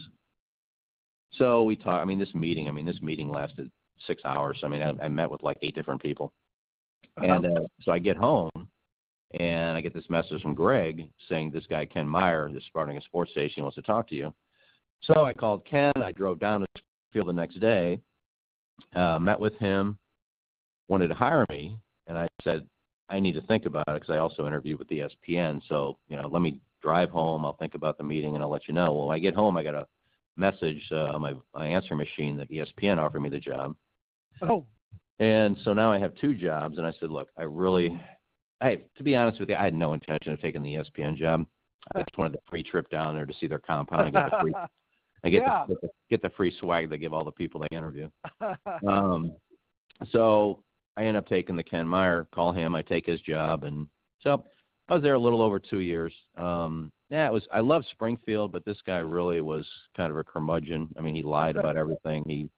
[1.33, 2.03] So we talked.
[2.03, 2.69] I mean, this meeting.
[2.69, 3.71] I mean, this meeting lasted
[4.07, 4.59] six hours.
[4.63, 6.33] I mean, I, I met with like eight different people,
[7.19, 8.51] and uh, so I get home,
[9.39, 13.03] and I get this message from Greg saying this guy Ken Meyer, this starting a
[13.03, 14.35] sports station, wants to talk to you.
[15.03, 15.93] So I called Ken.
[15.97, 16.81] I drove down to the
[17.13, 18.01] field the next day,
[18.95, 19.99] uh, met with him,
[20.89, 22.67] wanted to hire me, and I said
[23.11, 25.61] I need to think about it because I also interviewed with ESPN.
[25.69, 27.45] So you know, let me drive home.
[27.45, 28.93] I'll think about the meeting and I'll let you know.
[28.93, 29.87] Well, when I get home, I got a
[30.37, 33.77] message uh, on my, my answer machine that ESPN offered me the job.
[34.43, 34.65] Oh,
[35.19, 38.01] And so now I have two jobs, and I said, look, I really,
[38.63, 41.45] I to be honest with you, I had no intention of taking the ESPN job.
[41.95, 44.37] I just wanted the free trip down there to see their compound and get the
[44.41, 44.55] free,
[45.25, 45.67] I get, Yeah.
[45.69, 48.09] the get the free swag they give all the people they interview.
[48.87, 49.33] Um,
[50.13, 50.63] so
[50.97, 53.87] I end up taking the Ken Meyer, call him, I take his job, and
[54.23, 54.45] so
[54.89, 56.13] I was there a little over two years.
[56.37, 57.47] Um, yeah, it was.
[57.53, 60.89] I love Springfield, but this guy really was kind of a curmudgeon.
[60.99, 62.25] I mean, he lied about everything.
[62.27, 62.49] He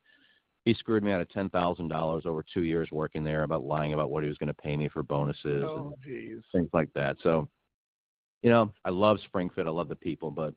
[0.64, 3.92] he screwed me out of ten thousand dollars over two years working there about lying
[3.94, 7.16] about what he was going to pay me for bonuses oh, and things like that.
[7.22, 7.48] So,
[8.42, 9.66] you know, I love Springfield.
[9.66, 10.54] I love the people, but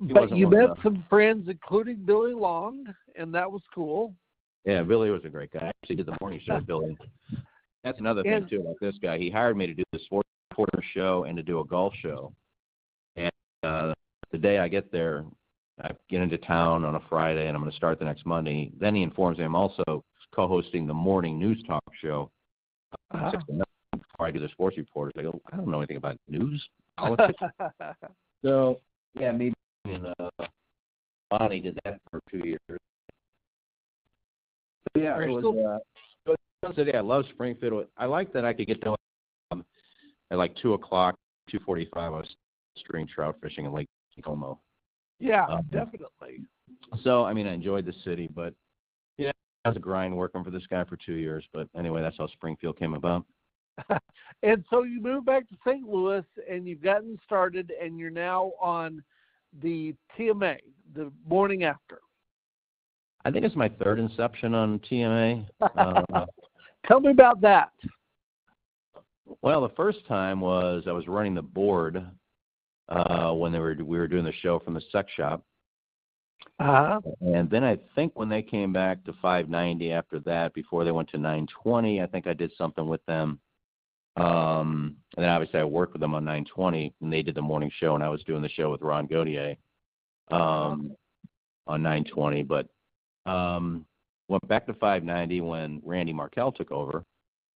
[0.00, 2.84] But you met some friends, including Billy Long,
[3.16, 4.14] and that was cool.
[4.66, 5.60] Yeah, Billy was a great guy.
[5.60, 6.98] I actually did the morning show with Billy.
[7.84, 9.16] That's another thing too about this guy.
[9.16, 12.32] He hired me to do the sports reporter show and to do a golf show.
[13.14, 13.30] And
[13.62, 13.94] uh
[14.32, 15.24] the day I get there,
[15.80, 18.72] I get into town on a Friday and I'm going to start the next Monday.
[18.78, 22.28] Then he informs me I'm also co-hosting the morning news talk show
[23.12, 25.14] to nine before I do the sports reporters.
[25.16, 26.66] I go, I don't know anything about news,
[26.98, 27.38] politics.
[28.44, 28.80] so
[29.18, 29.52] yeah, me
[29.84, 30.46] and, uh,
[31.30, 32.80] Bonnie did that for two years.
[34.96, 35.44] Yeah, it was.
[35.44, 35.78] Uh,
[36.32, 36.94] it was a city.
[36.94, 37.86] I love Springfield.
[37.96, 38.96] I like that I could get done
[39.50, 39.64] um,
[40.30, 41.16] at like two o'clock,
[41.50, 42.12] two forty-five.
[42.12, 42.36] I was
[42.76, 43.88] string trout fishing in Lake
[44.24, 44.60] Como.
[45.18, 46.40] yeah, Um, definitely.
[47.02, 48.54] So I mean, I enjoyed the city, but
[49.18, 51.44] yeah, it was a grind working for this guy for two years.
[51.52, 53.24] But anyway, that's how Springfield came about.
[54.42, 55.88] And so you moved back to St.
[55.88, 59.02] Louis, and you've gotten started, and you're now on
[59.62, 60.58] the TMA,
[60.94, 62.00] the morning after.
[63.26, 65.44] I think it's my third inception on TMA.
[65.60, 66.26] Uh,
[66.86, 67.72] Tell me about that.
[69.42, 72.06] Well, the first time was I was running the board
[72.88, 75.42] uh, when they were we were doing the show from the sex shop,
[76.60, 77.00] Uh-huh.
[77.20, 81.08] and then I think when they came back to 590 after that, before they went
[81.10, 83.40] to 920, I think I did something with them.
[84.14, 87.72] Um, and then obviously I worked with them on 920, and they did the morning
[87.80, 89.56] show, and I was doing the show with Ron Gaudier
[90.30, 90.92] um,
[91.66, 92.44] on 920.
[92.44, 92.68] But
[93.26, 93.86] um,
[94.28, 97.04] went back to 590 when Randy Markel took over,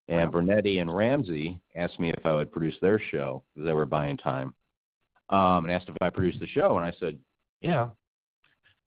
[0.09, 3.87] and Bernetti and Ramsey asked me if I would produce their show because they were
[3.87, 4.55] buying time,
[5.31, 7.19] um, and asked if I produced the show, and I said,
[7.61, 7.89] yeah.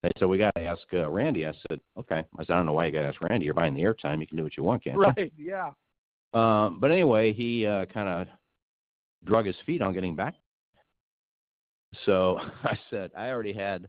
[0.01, 1.47] They said we got to ask uh, Randy.
[1.47, 2.25] I said, okay.
[2.37, 3.45] I said I don't know why you got to ask Randy.
[3.45, 4.19] You're buying the airtime.
[4.19, 5.01] You can do what you want, can't you?
[5.01, 5.71] Right, yeah.
[6.33, 8.27] Um, but anyway, he uh, kind of
[9.23, 10.35] drug his feet on getting back.
[12.05, 13.87] So I said I already had,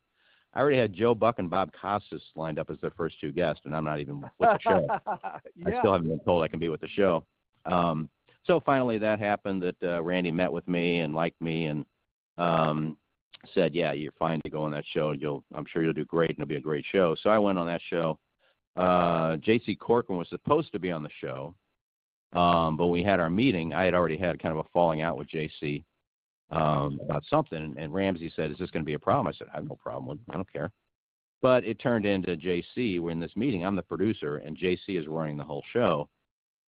[0.54, 3.62] I already had Joe Buck and Bob Costas lined up as their first two guests,
[3.64, 4.86] and I'm not even with the show.
[5.06, 7.24] I still haven't been told I can be with the show.
[7.66, 8.08] Um,
[8.46, 9.62] so finally, that happened.
[9.62, 11.84] That uh, Randy met with me and liked me and
[12.38, 12.96] um,
[13.52, 15.10] said, "Yeah, you're fine to go on that show.
[15.12, 17.58] You'll, I'm sure you'll do great, and it'll be a great show." So I went
[17.58, 18.18] on that show.
[18.76, 19.74] Uh, J.C.
[19.74, 21.54] Corcoran was supposed to be on the show,
[22.32, 23.72] um, but we had our meeting.
[23.72, 25.84] I had already had kind of a falling out with J.C.
[26.50, 29.48] Um, about something, and Ramsey said, "Is this going to be a problem?" I said,
[29.52, 30.18] "I have no problem with.
[30.18, 30.24] it.
[30.30, 30.70] I don't care."
[31.42, 33.00] But it turned into JC.
[33.00, 33.64] We're in this meeting.
[33.64, 36.08] I'm the producer, and JC is running the whole show.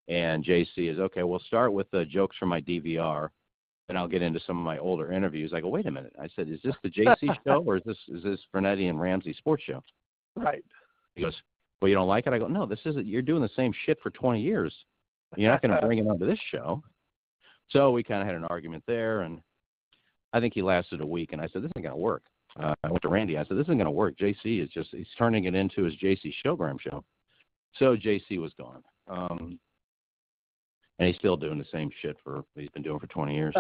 [0.07, 1.23] And JC is okay.
[1.23, 3.29] We'll start with the jokes from my DVR,
[3.89, 5.53] and I'll get into some of my older interviews.
[5.53, 6.13] I go, wait a minute.
[6.21, 9.33] I said, is this the JC show or is this is this Vernetti and Ramsey
[9.33, 9.83] sports show?
[10.35, 10.63] Right.
[11.15, 11.35] He goes,
[11.81, 12.33] well, you don't like it?
[12.33, 12.65] I go, no.
[12.65, 13.07] This isn't.
[13.07, 14.73] You're doing the same shit for 20 years.
[15.35, 16.83] You're not going to bring it onto this show.
[17.69, 19.39] So we kind of had an argument there, and
[20.35, 21.31] I think he lasted a week.
[21.31, 22.23] And I said, this isn't going to work.
[22.61, 23.37] Uh, I went to Randy.
[23.37, 24.17] I said, this isn't going to work.
[24.17, 27.03] JC is just he's turning it into his JC Showgram show.
[27.79, 28.83] So JC was gone.
[29.07, 29.57] Um,
[30.99, 33.55] and he's still doing the same shit for he's been doing for 20 years.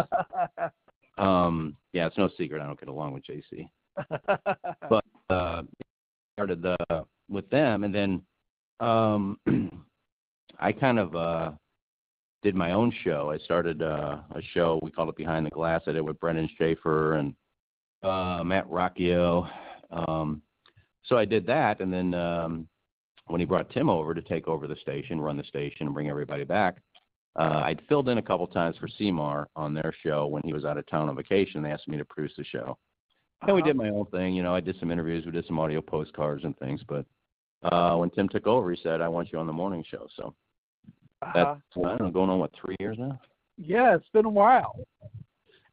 [1.17, 3.69] um, yeah, it's no secret I don't get along with JC.
[4.89, 5.61] but uh,
[6.33, 8.21] started the, with them, and then
[8.81, 9.39] um,
[10.59, 11.51] I kind of uh,
[12.45, 13.31] did my own show.
[13.31, 15.81] I started uh, a show we called it Behind the Glass.
[15.87, 17.33] I did it with Brendan Schaefer and
[18.03, 19.49] uh, Matt Rocchio.
[19.89, 20.43] Um,
[21.05, 22.67] so I did that, and then um,
[23.25, 26.07] when he brought Tim over to take over the station, run the station, and bring
[26.07, 26.75] everybody back,
[27.35, 30.65] uh, I'd filled in a couple times for Seymour on their show when he was
[30.65, 31.63] out of town on vacation.
[31.63, 32.77] They asked me to produce the show.
[33.41, 33.69] And we Uh-huh.
[33.69, 34.35] did my own thing.
[34.35, 36.81] You know, I did some interviews, we did some audio postcards and things.
[36.87, 37.07] But
[37.63, 40.35] uh, when Tim took over, he said, "I want you on the morning show." So
[41.33, 41.85] that's Uh-huh.
[41.85, 43.19] I don't know, going on what three years now.
[43.57, 44.75] Yeah, it's been a while.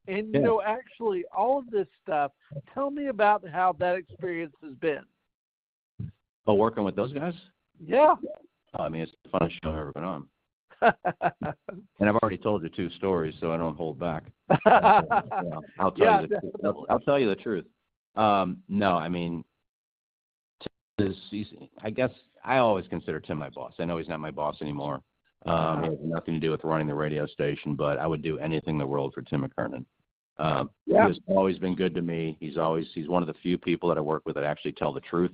[0.08, 2.32] And you know, actually, all of this stuff.
[2.74, 5.04] Tell me about how that experience has been.
[6.46, 7.34] Oh, working with those guys?
[7.78, 8.14] Yeah.
[8.78, 10.26] Oh, I mean, it's the funnest show I've ever been on.
[12.00, 14.24] And I've already told you two stories, so I don't hold back.
[14.66, 15.02] Yeah,
[15.78, 16.52] I'll tell Yeah, you the truth.
[16.56, 16.86] definitely.
[16.90, 17.64] I'll tell you the truth.
[18.16, 19.44] Um, no, I mean,
[20.98, 21.46] Tim is,
[21.80, 22.10] I guess
[22.44, 23.74] I always consider Tim my boss.
[23.78, 25.00] I know he's not my boss anymore.
[25.46, 28.38] Um, it has nothing to do with running the radio station, but I would do
[28.38, 29.84] anything in the world for Tim McKernan.
[30.38, 31.06] Um, Yeah.
[31.06, 32.36] He has always been good to me.
[32.40, 34.92] He's always he's one of the few people that I work with that actually tell
[34.92, 35.32] the truth.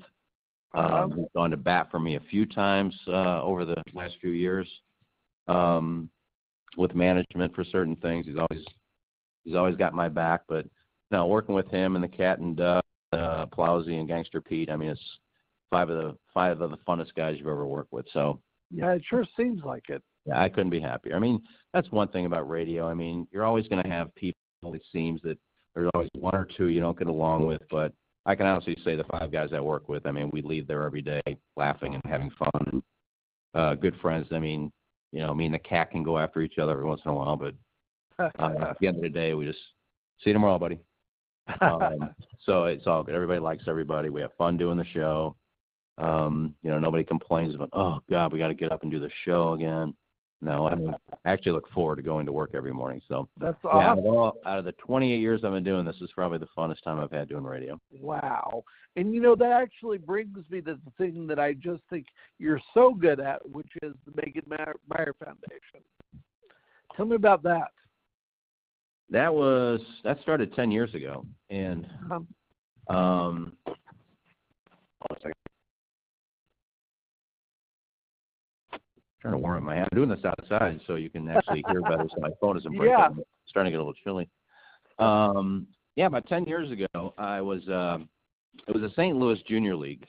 [0.74, 4.30] Um, he's gone to bat for me a few times uh, over the last few
[4.30, 4.68] years
[5.46, 6.10] um,
[6.76, 8.26] with management for certain things.
[8.26, 8.66] He's always
[9.44, 10.42] he's always got my back.
[10.48, 10.66] But
[11.10, 14.70] no, working with him and the Cat and Duck, uh, Plowsy and Gangster Pete.
[14.70, 15.18] I mean, it's
[15.70, 18.06] five of the five of the funnest guys you've ever worked with.
[18.12, 18.40] So
[18.70, 20.02] yeah, it sure seems like it.
[20.26, 21.16] yeah, I couldn't be happier.
[21.16, 22.88] I mean, that's one thing about radio.
[22.88, 24.34] I mean, you're always going to have people.
[24.64, 25.38] It seems that
[25.74, 27.92] there's always one or two you don't get along with, but
[28.26, 30.06] I can honestly say the five guys I work with.
[30.06, 31.22] I mean, we leave there every day
[31.56, 32.50] laughing and having fun.
[32.72, 32.82] And,
[33.54, 34.26] uh, good friends.
[34.32, 34.70] I mean,
[35.12, 37.14] you know, me and the cat can go after each other every once in a
[37.14, 37.54] while, but
[38.18, 39.58] uh, at the end of the day, we just
[40.22, 40.78] see you tomorrow, buddy.
[41.62, 42.10] Um,
[42.44, 43.14] so it's all good.
[43.14, 44.10] Everybody likes everybody.
[44.10, 45.34] We have fun doing the show.
[45.98, 49.00] Um, you know, nobody complains about, oh God, we got to get up and do
[49.00, 49.94] the show again.
[50.40, 53.02] No, I actually look forward to going to work every morning.
[53.08, 54.06] So That's yeah, out awesome.
[54.06, 56.46] of, all, out of the 28 years I've been doing this, this is probably the
[56.56, 57.80] funnest time I've had doing radio.
[58.00, 58.62] Wow.
[58.94, 62.06] And you know, that actually brings me to the thing that I just think
[62.38, 65.82] you're so good at, which is the Megan Meier Meier Foundation.
[66.96, 67.72] Tell me about that.
[69.10, 72.28] That was that started 10 years ago, and Um,
[72.88, 73.52] um,
[79.20, 79.88] trying to warm up my hand.
[79.90, 82.94] I'm doing this outside so you can actually hear better, so my phone isn't breaking.
[82.98, 83.08] Yeah.
[83.10, 84.28] It's starting to get a little chilly.
[84.98, 87.98] Um, yeah, about 10 years ago, I was uh,
[88.66, 89.16] it was a St.
[89.16, 90.06] Louis Junior League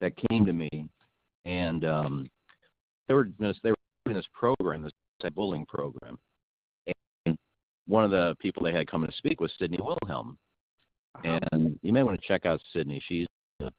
[0.00, 0.68] that came to me,
[1.44, 2.30] and um,
[3.06, 4.92] they were they were doing this program, this
[5.34, 6.18] bullying program,
[7.26, 7.36] and
[7.86, 10.38] one of the people they had coming to speak was Sydney Wilhelm,
[11.24, 13.02] and you may want to check out Sydney.
[13.08, 13.26] She's
[13.64, 13.70] uh,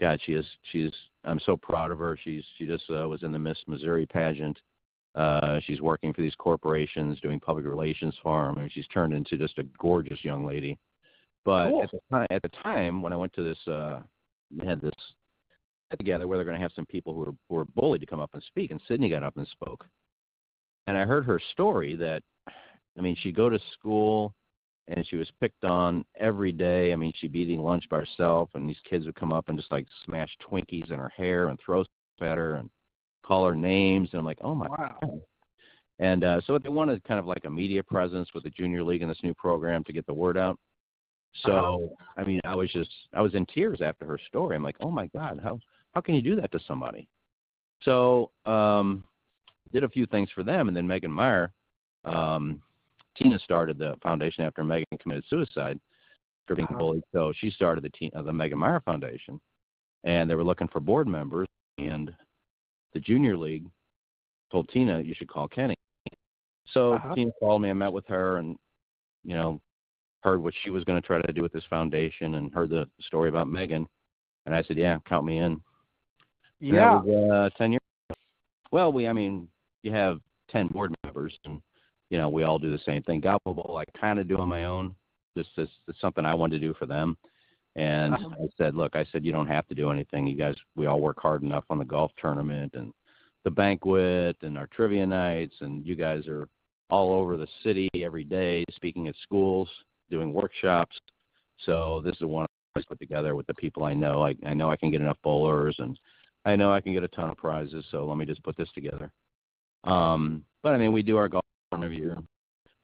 [0.00, 0.92] God, she is she's
[1.24, 2.18] I'm so proud of her.
[2.22, 4.58] She's she just uh, was in the Miss Missouri pageant.
[5.14, 9.36] Uh, she's working for these corporations, doing public relations for them, and she's turned into
[9.36, 10.78] just a gorgeous young lady.
[11.44, 11.82] But Cool.
[11.82, 14.00] at the time, at the time when I went to this, uh,
[14.56, 14.94] we had this
[15.90, 18.06] get together where they're going to have some people who were who were bullied to
[18.06, 19.86] come up and speak, and Sydney got up and spoke.
[20.86, 24.34] And I heard her story that, I mean, she'd go to school
[24.88, 26.92] and she was picked on every day.
[26.92, 29.58] I mean, she'd be eating lunch by herself, and these kids would come up and
[29.58, 32.70] just like smash Twinkies in her hair and throw stuff at her and
[33.24, 34.10] call her names.
[34.12, 34.98] And I'm like, oh my Wow.
[35.00, 35.20] God.
[35.98, 39.02] And uh, so they wanted kind of like a media presence with the junior league
[39.02, 40.58] and this new program to get the word out.
[41.44, 44.56] So I mean, I was just I was in tears after her story.
[44.56, 45.58] I'm like, oh my God, how
[45.94, 47.08] how can you do that to somebody?
[47.82, 49.04] So um,
[49.72, 51.52] did a few things for them, and then Megan Meier,
[52.04, 52.62] um,
[53.16, 55.78] Tina started the foundation after Megan committed suicide
[56.46, 56.78] for being Uh-huh.
[56.78, 57.04] bullied.
[57.12, 59.40] So she started the Tina, uh, the Megan Meier Foundation,
[60.04, 61.48] and they were looking for board members,
[61.78, 62.14] and
[62.92, 63.66] the junior league
[64.50, 65.76] told Tina you should call Kenny.
[66.66, 67.14] So Uh-huh.
[67.14, 67.70] Tina called me.
[67.70, 68.58] I met with her, and
[69.24, 69.60] you know,
[70.22, 72.88] heard what she was going to try to do with this foundation, and heard the
[73.00, 73.86] story about Megan.
[74.46, 75.60] And I said, yeah, count me in.
[76.60, 77.00] Yeah.
[77.02, 78.18] Was, uh, 10 years ago.
[78.72, 79.48] Well, we, I mean,
[79.82, 80.20] you have
[80.50, 81.60] 10 board members and,
[82.12, 83.20] you know, we all do the same thing.
[83.20, 84.94] Gospel Bowl, I kind of do on my own.
[85.38, 87.16] As it's something I wanted to do for them.
[87.74, 88.28] And Uh-huh.
[88.44, 90.26] I said, look, I said, you don't have to do anything.
[90.26, 92.92] You guys, we all work hard enough on the golf tournament and
[93.44, 95.54] the banquet and our trivia nights.
[95.62, 96.50] And you guys are
[96.90, 99.70] all over the city every day, speaking at schools,
[100.10, 100.94] doing workshops.
[101.64, 102.44] So this is one
[102.76, 104.22] I put together with the people I know.
[104.22, 105.98] I, I know I can get enough bowlers and
[106.44, 107.86] I know I can get a ton of prizes.
[107.90, 109.10] So let me just put this together.
[109.84, 111.42] Um, but I mean, we do our golf
[111.82, 112.18] every year.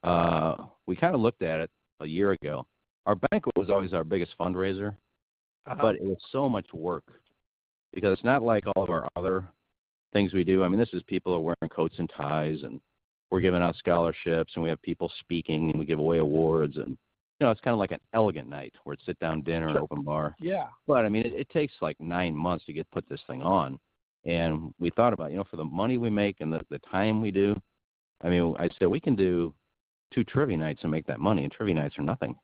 [0.03, 1.71] Uh, we kind of looked at it
[2.01, 2.65] a year ago.
[3.07, 4.95] Our banquet was always our biggest fundraiser,
[5.67, 5.77] Uh-huh.
[5.81, 7.05] but it was so much work
[7.93, 9.45] because it's not like all of our other
[10.13, 10.63] things we do.
[10.63, 12.81] I mean, this is people are wearing coats and ties, and
[13.31, 16.91] we're giving out scholarships, and we have people speaking, and we give away awards, and
[17.41, 19.79] you know, it's kind of like an elegant night where it's sit down dinner and
[19.79, 20.35] open bar.
[20.41, 20.67] yeah.
[20.89, 23.79] But I mean, it, it takes like nine months to get put this thing on,
[24.25, 27.21] and we thought about you know for the money we make and the the time
[27.23, 27.55] we do.
[28.23, 29.55] I mean, I said we can do
[30.13, 32.35] two trivia nights and make that money, and trivia nights are nothing.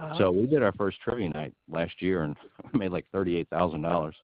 [0.00, 0.14] Uh-huh.
[0.18, 2.36] So we did our first trivia night last year and
[2.72, 4.14] made like thirty-eight thousand dollars,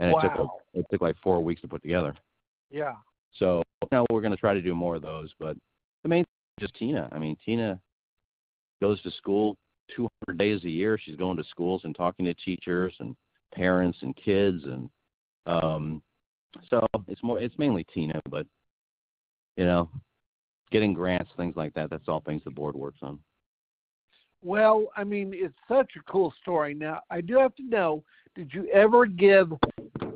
[0.00, 2.14] and it took like, it took like four weeks to put together.
[2.70, 2.94] yeah.
[3.38, 5.30] So now we're going to try to do more of those.
[5.38, 5.56] But
[6.02, 7.08] the main thing is just Tina.
[7.12, 7.78] I mean, Tina
[8.80, 9.56] goes to school
[9.94, 10.98] 200 days a year.
[10.98, 13.14] She's going to schools and talking to teachers and
[13.54, 14.88] parents and kids, and
[15.46, 16.02] um,
[16.70, 17.38] so it's more.
[17.38, 18.46] It's mainly Tina, but
[19.56, 19.88] you know,
[20.70, 21.90] getting grants, things like that.
[21.90, 23.18] That's all things the board works on.
[24.42, 26.74] Well, I mean, it's such a cool story.
[26.74, 29.52] Now, I do have to know, did you ever give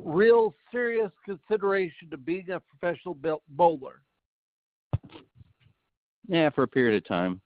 [0.03, 3.17] real serious consideration to being a professional
[3.49, 4.01] bowler?
[6.27, 7.41] Yeah, for a period of time.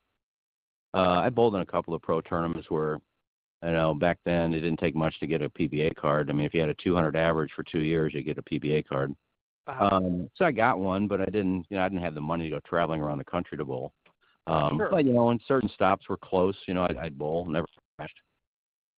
[0.93, 2.99] Uh, I bowled in a couple of pro tournaments where,
[3.63, 6.29] you know, back then it didn't take much to get a PBA card.
[6.29, 8.87] I mean, if you had a 200 average for two years, you get a PBA
[8.87, 9.15] card.
[9.67, 9.95] Uh-huh.
[9.95, 12.43] Um, so I got one, but I didn't, you know, I didn't have the money
[12.45, 13.93] to go traveling around the country to bowl.
[14.47, 14.89] Um, Sure.
[14.91, 17.65] But you know, when certain stops were close, you know, I'd, I'd bowl, never
[17.97, 18.19] crashed.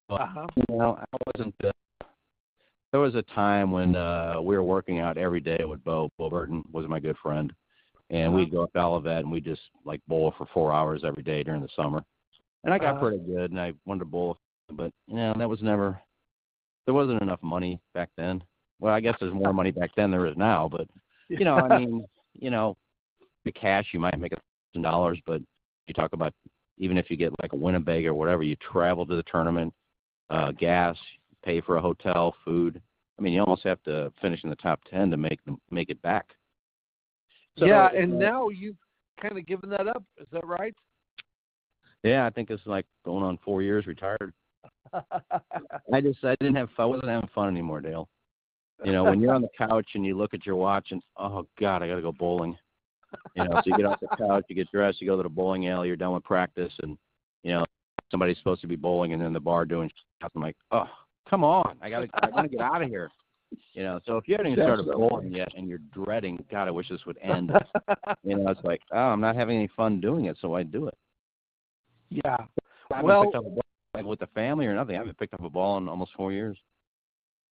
[0.09, 0.47] But uh-huh.
[0.57, 1.55] you know, I wasn't.
[1.63, 1.71] Uh,
[2.91, 6.09] there was a time when uh, we were working out every day with Bo.
[6.17, 7.53] Bo Burton was my good friend,
[8.09, 11.23] and we'd go up to Olivet and we'd just like bowl for four hours every
[11.23, 12.03] day during the summer.
[12.63, 13.07] And I got Uh-huh.
[13.07, 14.37] pretty good, and I wanted to bowl,
[14.71, 15.99] but you know, that was never.
[16.85, 18.41] There wasn't enough money back then.
[18.79, 20.87] Well, I guess there's more money back then than there is now, but
[21.29, 22.77] you know, I mean, you know,
[23.45, 24.37] the cash you might make a
[24.73, 25.41] thousand dollars, but
[25.87, 26.33] you talk about
[26.77, 29.73] even if you get like a Winnipeg or whatever, you travel to the tournament,
[30.29, 30.95] uh, gas,
[31.43, 32.81] pay for a hotel, food.
[33.17, 35.89] I mean, you almost have to finish in the top ten to make them make
[35.89, 36.27] it back.
[37.57, 38.77] So, yeah, and uh, now you've
[39.19, 40.03] kind of given that up.
[40.19, 40.75] Is that right?
[42.03, 44.33] yeah, I think it's like going on four years retired.
[44.93, 46.83] I just I didn't have fun.
[46.83, 48.07] I wasn't having fun anymore, Dale.
[48.83, 51.47] You know, when you're on the couch and you look at your watch and oh
[51.59, 52.57] God, I got to go bowling.
[53.35, 55.29] You know, so you get off the couch, you get dressed, you go to the
[55.29, 56.97] bowling alley, you're done with practice, and
[57.43, 57.65] you know
[58.11, 59.89] somebody's supposed to be bowling and in the bar doing.
[60.21, 60.33] Shots.
[60.35, 60.85] I'm like, oh,
[61.29, 63.09] come on, I gotta, I gotta get out of here.
[63.73, 66.71] You know, so if you haven't even started bowling yet and you're dreading, God, I
[66.71, 67.51] wish this would end.
[68.23, 70.87] you know, it's like, oh, I'm not having any fun doing it, so I do
[70.87, 70.97] it.
[72.09, 72.37] yeah.
[72.93, 73.61] I Well- picked up a ball
[73.93, 74.95] like with the family or nothing.
[74.95, 76.57] I haven't picked up a ball in almost four years.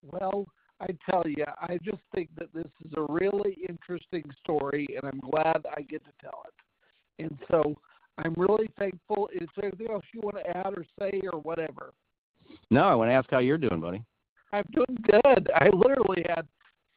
[0.03, 0.45] Well,
[0.81, 5.19] I tell you, I just think that this is a really interesting story, and I'm
[5.19, 7.23] glad I get to tell it.
[7.23, 7.75] And so
[8.17, 9.29] I'm really thankful.
[9.33, 11.93] Is there anything else you want to add or say or whatever?
[12.69, 14.03] No, I want to ask how you're doing, buddy.
[14.51, 15.49] I'm doing good.
[15.55, 16.47] I literally had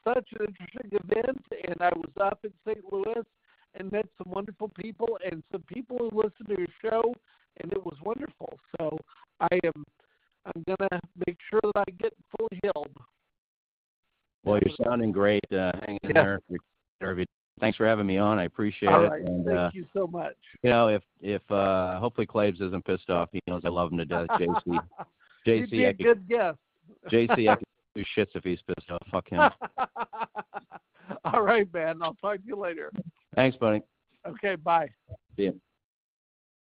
[0.04, 2.84] such an interesting event, and I was up in St.
[2.92, 3.24] Louis
[3.74, 7.14] and met some wonderful people and some people who listen to your show,
[7.60, 8.58] and it was wonderful.
[8.78, 8.98] So
[9.40, 9.84] I am
[10.46, 12.96] I'm gonna make sure that I get fully healed.
[14.48, 15.44] Well, you're sounding great.
[15.52, 16.38] Uh, hang in Yeah.
[17.00, 17.26] there.
[17.60, 18.38] Thanks for having me on.
[18.38, 19.08] I appreciate All it.
[19.08, 20.36] right, And thank uh, you so much.
[20.62, 23.98] you know, if if uh, hopefully Claves isn't pissed off, he knows I love him
[23.98, 24.28] to death.
[24.38, 24.80] JC,
[25.46, 26.58] JC, could, good guest.
[27.10, 27.64] JC, I could
[27.96, 29.02] do shits if he's pissed off.
[29.10, 29.50] Fuck him.
[31.24, 32.00] All right, man.
[32.00, 32.92] I'll talk to you later.
[33.34, 33.82] Thanks, buddy.
[34.26, 34.88] Okay, bye.
[35.36, 35.60] See you.